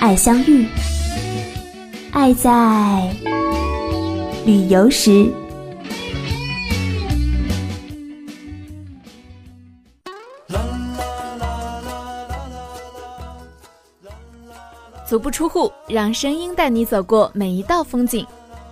[0.00, 0.64] 爱相遇，
[2.12, 3.12] 爱在
[4.46, 5.28] 旅游时。
[15.04, 18.24] 足不出户，让声音带你走过每一道风景。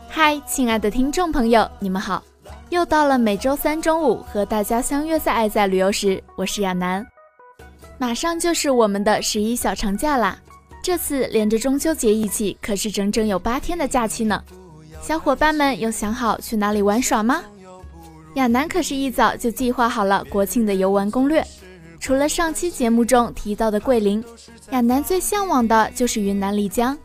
[0.09, 2.23] 嗨，亲爱的听众朋友，你们好！
[2.71, 7.05] 又到了每周三中午和大家相约在爱在旅游时，我是亚楠。
[7.99, 10.39] 马上就是我们的十一小长假啦，
[10.87, 14.41] 这次连着中秋节一起，可是整整有八天的假期呢。
[15.03, 17.43] 小伙伴们有想好去哪里玩耍吗？
[18.35, 21.45] 亚楠可是一早就计划好了国庆的游玩攻略。
[21.99, 24.25] 除了上期节目中提到的桂林，
[24.71, 26.97] 亚楠最向往的就是云南丽江。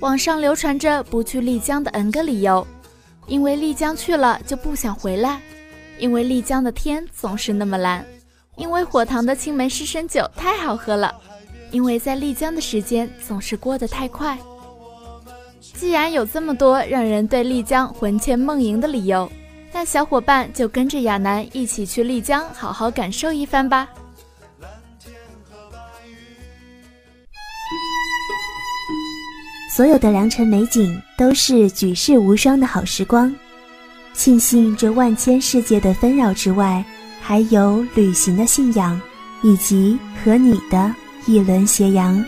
[0.00, 2.66] 网上流传着不去丽江的 N 个理由，
[3.28, 5.40] 因为丽江去了就不想回来，
[5.96, 8.04] 因为丽江的天总是那么蓝，
[8.56, 11.14] 因为火塘的青梅湿身酒太好喝了，
[11.72, 14.38] 因为在丽江的时间总是过得太快。
[15.74, 19.28] 既然有这么多让人对丽江魂牵梦萦的理由，
[19.72, 23.88] 那小伙伴就跟着亚楠一起去丽江好好感受一番吧。
[29.74, 33.34] 所有的良辰美景都是举世无双的好时光，
[34.12, 36.84] 庆幸这万千世界的纷扰之外，
[37.22, 39.00] 还有旅行的信仰，
[39.42, 40.94] 以及和你的
[41.26, 42.24] 一轮斜阳。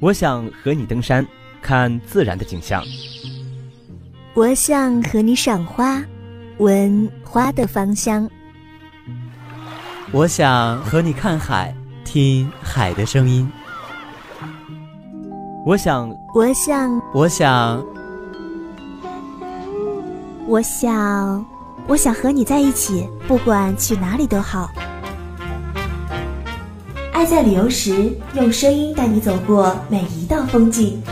[0.00, 1.26] 我想和你登山，
[1.60, 2.82] 看自然的景象。
[4.34, 6.02] 我想和你赏花。
[6.58, 8.28] 闻花的芳香，
[10.10, 11.72] 我想和你看海，
[12.04, 13.48] 听海的声音。
[15.64, 17.86] 我想，我想，我想，
[20.48, 21.44] 我想，
[21.86, 24.70] 我想和你在一起，不管去哪里都好。
[27.12, 31.02] 爱在旅游时，用声音带你走过每一道风景。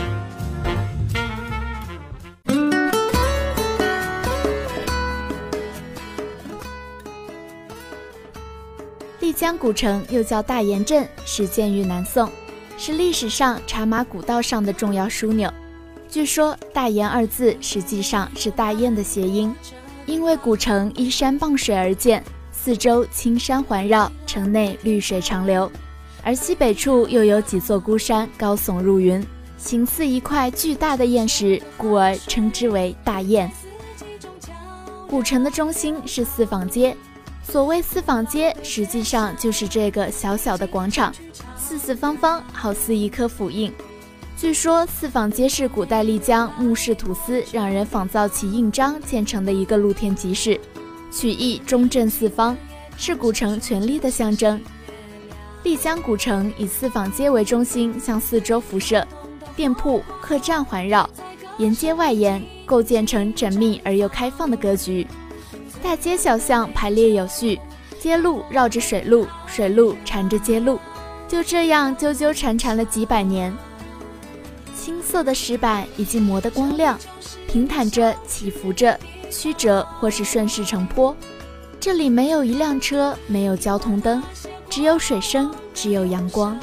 [9.19, 12.27] 丽江古城又叫大研镇，始建于南宋，
[12.75, 15.47] 是历史上茶马古道上的重要枢纽。
[16.09, 19.53] 据说“大研”二字实际上是大雁的谐音，
[20.05, 25.69] 因为古城依山傍水而建，四周青山环绕，城内绿水长流，
[26.23, 29.25] 而西北处又有几座孤山高耸入云，
[29.57, 33.51] 形似一块巨大的砚石，故而称之为大雁。
[35.09, 36.95] 古城的中心是四坊街。
[37.43, 41.13] 所谓四坊街，实际上就是这个小小的广场，
[41.57, 43.73] 四四方方，好似一颗府印。
[44.37, 50.61] 据说四坊街是古代丽江木氏土司让人仿造其印章建成的一个露天集市，
[51.11, 52.55] 取意中正四方，
[52.97, 54.61] 是古城权力的象征。
[55.63, 59.05] 丽江古城以四坊街为中心，向四周辐射，
[59.55, 61.09] 店铺、客栈环绕，
[61.57, 65.07] 沿街外延，构建成缜密而又开放的格局。
[65.81, 67.59] 大街小巷排列有序，
[67.99, 70.79] 街路绕着水路，水路缠着街路，
[71.27, 73.51] 就这样纠纠缠缠了几百年。
[74.87, 76.97] 青色的石板已经磨得光亮，
[77.45, 78.97] 平坦着，起伏着，
[79.29, 81.13] 曲折或是顺势成坡。
[81.77, 84.23] 这里没有一辆车，没有交通灯，
[84.69, 86.57] 只有水声，只有阳光，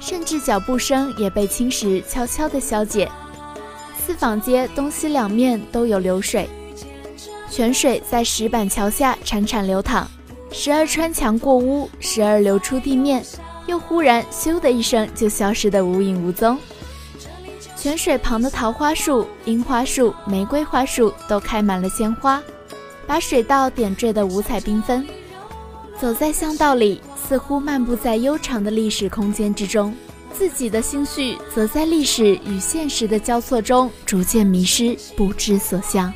[0.00, 3.06] 甚至脚步声也被青石悄悄地消解。
[3.98, 6.48] 四坊街东西两面都有流水。
[7.50, 10.08] 泉水在石板桥下潺潺流淌，
[10.50, 13.22] 时而穿墙过屋，时而流出地面，
[13.66, 16.56] 又忽然咻的一声就消失得无影无踪。
[17.80, 22.42] 泉水旁的桃花树、樱花树、玫瑰花树都开满了鲜花，
[23.06, 25.06] 把水道点缀得五彩缤纷。
[25.96, 29.94] 走在巷道里，似乎漫步在悠长的历史空间之中，
[30.32, 36.12] 自己的心绪则在历史与现实的交错中逐渐迷失，不知所向。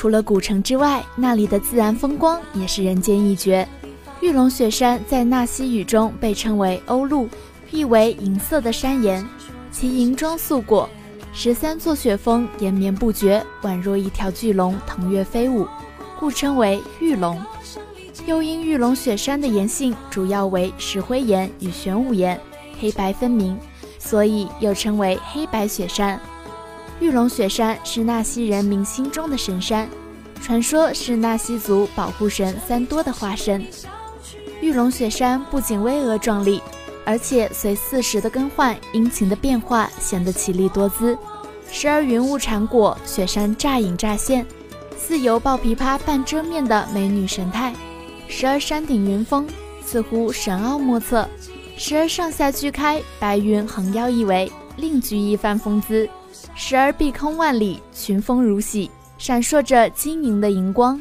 [0.00, 3.68] 除了古城之外，那里的自然风光也是人间一绝。
[4.22, 7.28] 玉龙雪山在纳西语中被称为欧陆，
[7.70, 9.22] 意为银色的山岩，
[9.70, 10.88] 其银装素裹，
[11.34, 15.68] 十三座雪峰延绵不绝，宛若一条巨龙腾跃飞舞，
[16.18, 17.38] 故称为玉龙。
[18.24, 22.40] 又因玉龙雪山的岩性主要为石灰岩与玄武岩，
[22.80, 23.54] 黑白分明，
[23.98, 26.18] 所以又称为黑白雪山。
[27.00, 29.88] 玉龙雪山是纳西人民心中的神山，
[30.42, 33.66] 传说是纳西族保护神三多的化身。
[34.60, 36.60] 玉龙雪山不仅巍峨壮丽，
[37.06, 41.16] 而且随四时的更换、阴晴的变化，显得奇丽多姿。
[41.72, 44.46] 时而云雾缠裹，雪山乍隐乍现，
[44.98, 47.72] 似由抱琵琶半遮面的美女神态；
[48.28, 49.48] 时而山顶云峰，
[49.82, 51.26] 似乎神奥莫测；
[51.78, 56.06] 时而上下俱开，白云横腰一围，另具一番风姿。
[56.54, 61.00] 时而碧空万里，群峰如洗，闪烁着晶莹的荧光。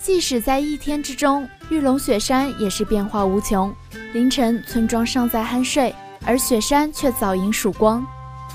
[0.00, 3.74] 即使在一天之中，玉龙雪山也是变化无穷。
[4.12, 5.94] 凌晨，村庄尚在酣睡，
[6.24, 8.06] 而雪山却早迎曙光。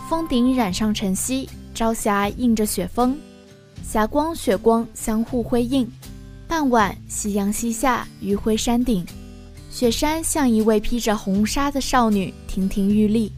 [0.10, 3.18] 峰顶染上晨曦，朝霞映着雪峰，
[3.83, 5.89] 霞光雪光相互辉映。
[6.48, 9.06] 傍晚，夕阳西下，余晖山顶，
[9.69, 13.31] 雪山像一位披着红纱的少女，亭亭玉立。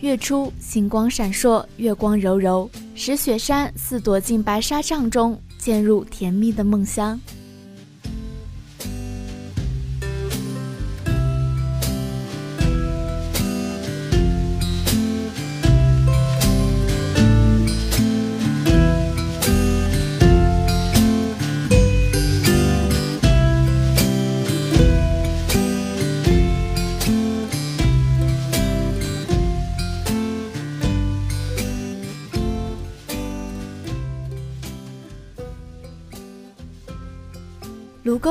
[0.00, 7.20] 月初，星光闪烁，月光柔柔，使雪山似躲进白纱帐中，渐入甜蜜的梦乡。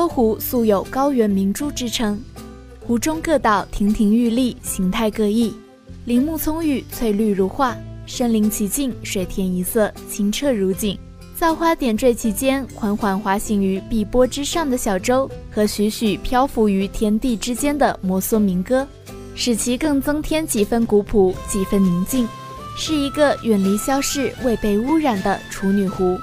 [0.08, 2.18] 湖素有“高原明珠”之称，
[2.80, 5.52] 湖中各岛亭亭玉立，形态各异，
[6.06, 7.76] 林木葱郁，翠绿如画，
[8.06, 10.98] 身临其境，水天一色，清澈如镜。
[11.36, 18.84] 造花点缀其间，缓缓滑行于碧波之上的小舟，和徐徐漂浮于天地之间的摩梭民歌，
[19.36, 22.26] 使其更增添几分古朴，几分宁静，
[22.76, 26.18] 是一个远离消逝、未被污染的处女湖。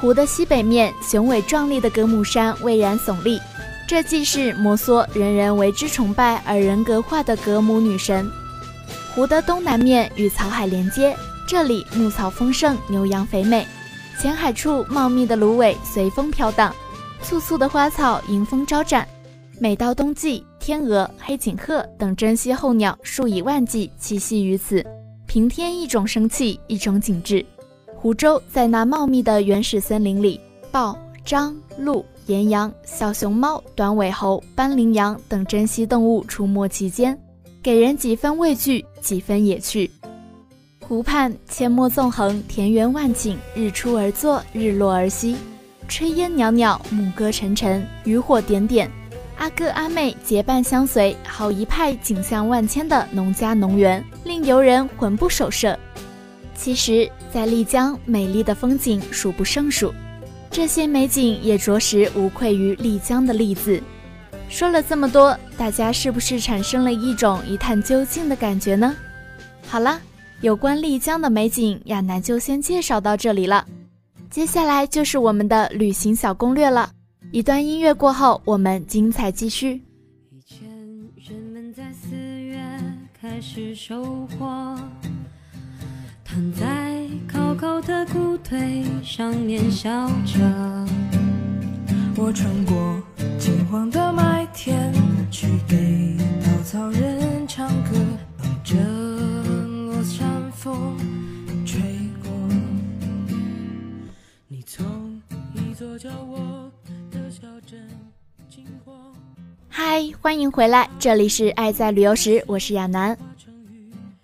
[0.00, 3.40] 湖的西北面，雄伟壮丽的格姆山巍然耸立，
[3.88, 8.30] 这既是摩梭人人为之崇拜而人格化的格姆女神。
[9.14, 11.16] 湖的东南面与草海连接，
[11.48, 13.66] 这里牧草丰盛，牛羊肥美。
[14.20, 16.74] 浅海处茂密的芦苇随风飘荡，
[17.22, 19.08] 簇簇的花草迎风招展。
[19.58, 24.84] 每到冬季，天鹅、黑颈鹤等珍稀候鸟数以万计栖息于此，
[25.26, 27.44] 平添一种生气，一种景致。
[28.06, 37.18] 湖州在那茂密的原始森林里，豹、獐、鹿、岩羊、小熊猫、短尾猴、斑羚羊等珍稀动物出没其间，
[37.60, 39.90] 给人几分畏惧，几分野趣。
[40.86, 45.34] 湖畔阡陌纵横，田园万顷，日出而作，日落而息，
[45.88, 48.88] 炊烟袅袅，牧歌沉沉，渔火点点，
[49.36, 55.76] 阿哥阿妹结伴相随，好一派景象万千的农家农园，令游人魂不守舍。
[56.54, 59.92] 其实，在丽江，美丽的风景数不胜数，
[60.50, 63.82] 这些美景也着实无愧于丽江的“丽”字。
[64.48, 68.94] 说了这么多，大家是不是产生了一种一探究竟的感觉呢？
[69.66, 70.00] 好了，
[70.40, 73.66] 有关丽江的美景，亚楠就先介绍到这里了。
[74.30, 76.90] 接下来就是我们的旅行小攻略了。
[77.32, 79.82] 一段音乐过后，我们精彩继续。
[80.30, 80.68] 以前
[81.16, 82.56] 人们在四月
[83.20, 84.76] 开始收获。
[86.36, 86.66] 躺在
[87.26, 90.38] 高高的谷堆上面笑着。
[92.14, 93.02] 我穿过
[93.38, 94.92] 金黄的麦田，
[95.30, 96.14] 去给
[96.44, 97.92] 稻草人唱歌，
[98.36, 98.76] 等着
[99.86, 100.98] 落山风
[101.64, 101.80] 吹
[102.22, 102.30] 过。
[104.46, 104.84] 你从
[105.54, 106.70] 一座叫我
[107.10, 107.80] 的小镇
[108.50, 108.94] 经过。
[109.70, 113.16] 嗨，欢迎回来，这里是爱在旅游时，我是亚楠。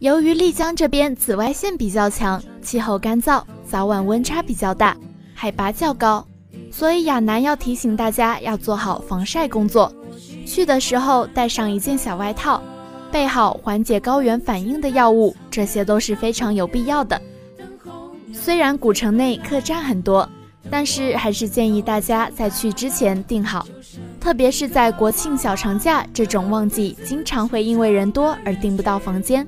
[0.02, 4.96] 由于丽江这边紫外线比较强，气候干燥，早晚温差比较大，
[5.32, 6.26] 海拔较高，
[6.72, 9.94] 所以亚楠要提醒大家要做好防晒工作。
[10.44, 12.60] 去的时候带上一件小外套，
[13.12, 17.22] 备好缓解高原反应的药物，这些都是非常有必要的。
[18.34, 20.28] 虽然古城内客栈很多，
[20.68, 23.64] 但是还是建议大家在去之前订好，
[24.18, 29.46] 特别是在国庆小长假这种旺季，经常会因为人多而订不到房间。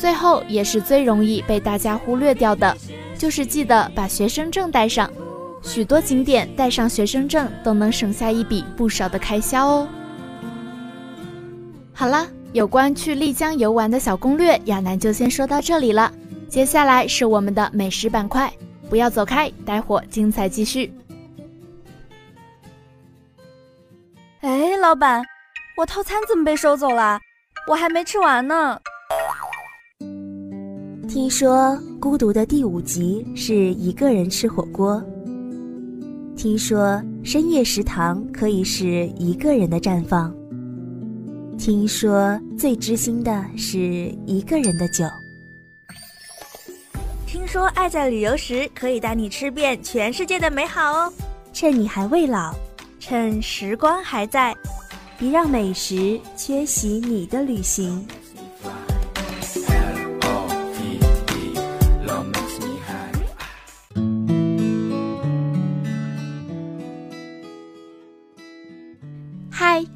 [0.00, 2.74] 最后也是最容易被大家忽略掉的，
[3.18, 5.10] 就是记得把学生证带上。
[5.62, 9.88] 许多景点带上学生证都能省下一笔不少的开销哦。
[11.92, 16.10] 好了，有关去丽江游玩的小攻略，亚楠就先说到这里了。
[16.48, 18.50] 接下来是我们的美食板块，
[18.88, 20.90] 不要走开，待会精彩继续。
[24.40, 25.22] 哎，老板，
[25.76, 27.20] 我套餐怎么被收走了？
[27.68, 28.80] 我还没吃完呢。
[31.10, 35.04] 听说孤独的第五集是一个人吃火锅。
[36.36, 40.32] 听说深夜食堂可以是一个人的绽放。
[41.58, 45.04] 听说最知心的是一个人的酒。
[47.26, 51.12] 听说爱在旅游时可以带你吃遍全世界的美好哦！
[51.52, 52.54] 趁你还未老，
[53.00, 54.56] 趁时光还在，
[55.18, 58.06] 别让美食缺席你的旅行。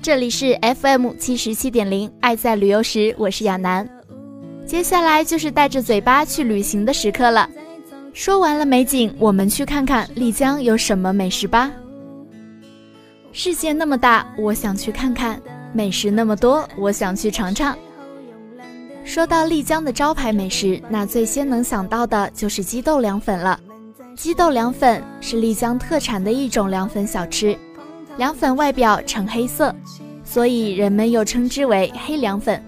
[0.02, 3.88] 这里是 FM 七十七点零，爱在旅游时，我是亚楠。
[4.66, 7.48] 接下来就是带着嘴巴去旅行的时刻了。
[8.12, 11.70] 说完了美景，我们去看看丽江有什么美食吧。
[13.32, 15.36] 世界那么大，我想去看看；
[15.72, 17.76] 美食那么多，我想去尝尝。
[19.04, 23.58] 说到丽江的招牌美食，那最先能想到的就是鸡豆凉粉了。
[24.16, 27.58] 鸡豆凉粉是丽江特产的一种凉粉小吃，
[28.16, 29.74] 凉粉外表呈黑色，
[30.24, 32.62] 所以人们又称之为黑凉粉。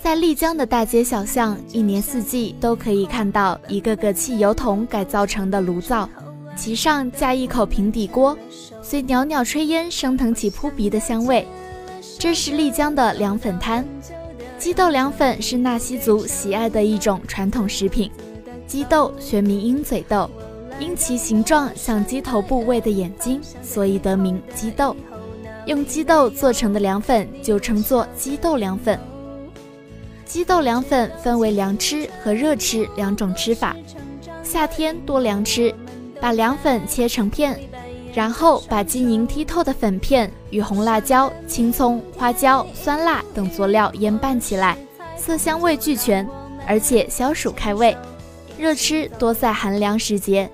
[0.00, 6.08] 在丽江的大街小巷，一年四季都可以看到一个个汽油桶改造成的炉灶，
[6.56, 8.38] 其上架一口平底锅，
[8.80, 11.44] 随袅袅炊烟升腾起扑鼻的香味。
[12.18, 13.84] 这是丽江的凉粉摊。
[14.56, 18.10] 鸡豆凉粉是纳西族喜爱的一种传统食品。
[18.66, 20.30] 鸡豆学名鹰嘴豆，
[20.78, 24.94] 因其形状像鸡头部位的眼睛，所以得名鸡豆。
[25.66, 28.98] 用鸡豆做成的凉粉就称作鸡豆凉粉。
[30.24, 33.74] 鸡豆凉粉分为凉吃和热吃两种吃法。
[34.42, 35.74] 夏天多凉吃，
[36.20, 37.58] 把凉粉切成片，
[38.14, 44.76] 然后把晶莹剔透的粉片与红辣椒、青葱、花椒、酸辣等佐料腌拌起来，
[45.16, 46.28] 色香味俱全，
[46.66, 47.96] 而且消暑开胃。
[48.58, 50.50] 热吃多在寒凉时节，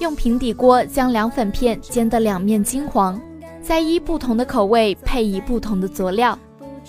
[0.00, 3.20] 用平底锅将凉粉片煎得两面金黄，
[3.62, 6.38] 再依不同的口味配以不同的佐料，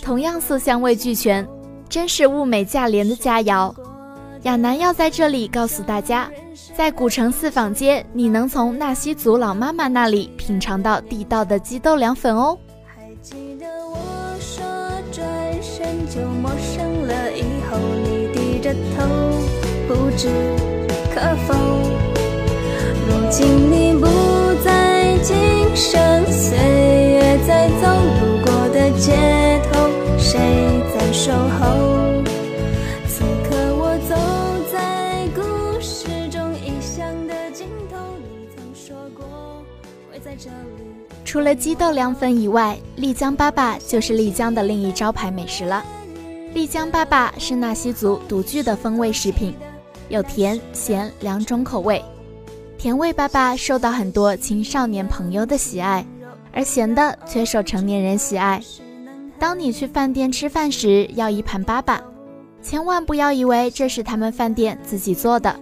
[0.01, 1.47] 同样色香味俱全。
[1.89, 3.71] 真是物美价廉的佳肴，
[4.43, 6.27] 亚楠要在这里告诉大家，
[6.75, 12.57] 在古城四坊街，你能从纳西族老妈妈那里品尝到地道的鸡豆凉粉哦。
[12.83, 13.97] 还记得我
[14.39, 14.65] 说
[15.11, 15.23] 转
[15.61, 19.05] 身就陌生了以后，你低着头，
[19.87, 20.27] 不知
[21.13, 21.53] 可否？
[23.05, 24.07] 如今你不
[24.63, 25.35] 在，今
[25.75, 30.39] 生岁月在走，路过的街头，谁
[30.95, 32.23] 在守候？
[33.07, 34.15] 此刻我走
[34.71, 35.41] 在故
[35.81, 39.25] 事中异乡的尽头，你曾说过
[40.11, 40.83] 会在这里
[41.25, 45.83] 除了鸡豆凉粉以外，丽江粑粑就是丽江的另一招牌美食了。
[46.53, 49.55] 丽江粑粑是纳西族独具的风味食品，
[50.09, 52.03] 有甜咸两种口味。
[52.77, 56.05] 甜味粑粑受到很多青少年朋友的喜爱，
[56.51, 58.61] 而咸的却受成年人喜爱。
[59.39, 61.99] 当你去饭店吃饭时，要一盘粑粑，
[62.61, 65.57] 千万不要以为这是他们饭店自己做的，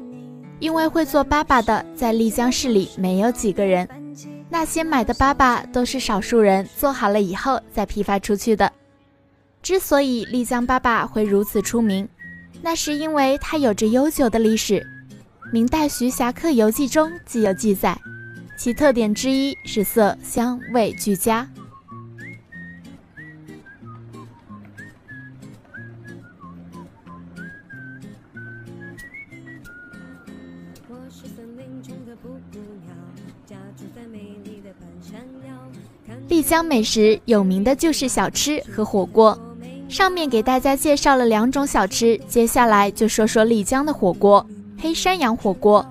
[0.60, 3.88] 因为会做粑粑的在丽江市里没有几个人。
[4.50, 8.72] 那些买的粑粑都是少数人做好了以后再批发出去的。
[9.62, 12.08] 之所以丽江粑粑会如此出名，
[12.63, 14.86] 那是因为它有着悠久的历史。
[15.51, 18.00] 明代《徐霞客游记》中既有记载，
[18.58, 21.50] 其特点之一是色香味俱佳。
[36.30, 39.38] 丽江美食有名的就是小吃和火锅。
[39.92, 44.46] 上面给大家介绍了两种小吃，接下来就说说丽江的火锅——
[44.80, 45.86] 黑山羊火锅。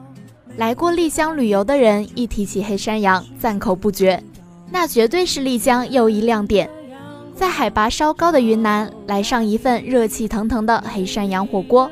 [0.57, 4.23] 来过丽江旅游的人一提起黑山羊，赞口不绝，
[4.71, 6.71] 那绝对是丽江又一亮点。
[7.37, 11.91] 在海拔稍高的云南，来上一份热气腾腾的黑山羊火锅，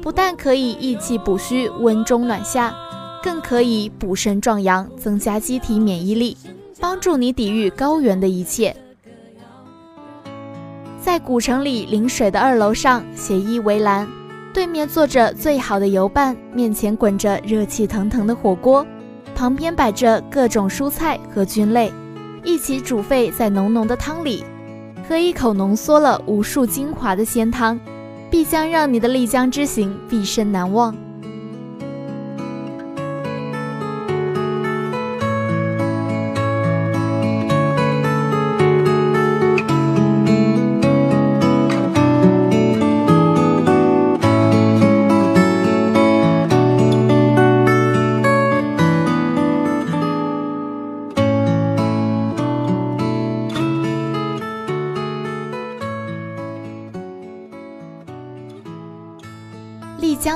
[0.00, 2.72] 不但可以益气补虚、温中暖夏，
[3.20, 6.36] 更可以补肾壮阳、增加机体免疫力。
[6.78, 8.76] 帮助你抵御高原的一切。
[11.08, 14.06] 在古城里临水的二楼上，斜依围栏，
[14.52, 18.86] 对面坐着最好的游伴，面前滚着热气腾腾的火锅，
[19.34, 21.90] 旁边摆着各种蔬菜和菌类，
[22.44, 24.44] 一起煮沸在浓浓的汤里，
[25.08, 27.80] 喝一口浓缩了无数精华的鲜汤，
[28.30, 30.94] 必将让你的丽江之行毕生难忘。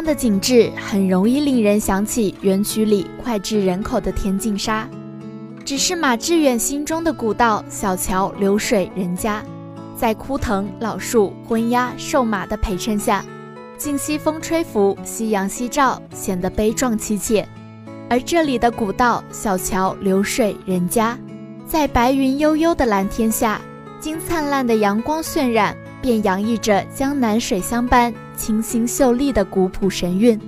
[0.04, 4.88] 的景致很容易令人想起园区里脍炙人口的天净沙，
[5.64, 9.42] 只是马致远心中的古道小桥流水人家，
[9.96, 13.24] 在枯藤老树昏鸦瘦马的陪衬下，
[13.76, 17.46] 静西风吹拂，夕阳西照，显得悲壮凄切。
[18.10, 21.18] 而这里的古道小桥流水人家，
[21.66, 23.60] 在白云悠悠的蓝天下，
[24.00, 28.12] 经灿烂的阳光渲染，便洋溢着江南水乡般。
[28.36, 30.40] 清新秀丽的古朴神韵。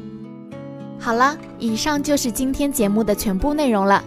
[0.98, 4.02] 好了，以上就是今天节目的全部内容了。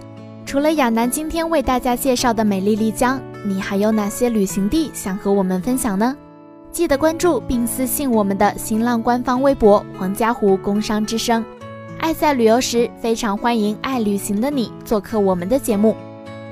[0.46, 6.14] 除了亚楠今天为大家介绍的美丽丽江，你还有哪些旅行地想和我们分享呢？
[6.70, 11.46] 记得关注并私信我们的新浪官方微博“黄家湖工商之声”。
[12.00, 15.96] 爱在旅游时，非常欢迎爱旅行的你做客我们的节目。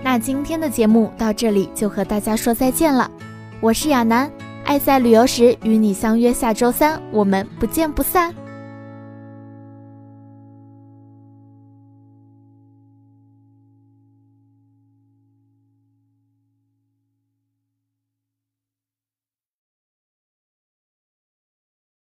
[0.03, 3.11] 那今天的节目到这里就和大家说再见了，
[3.59, 4.31] 我是亚楠。
[4.65, 8.33] 爱在旅游时，与你相约下周三，我们不见不散。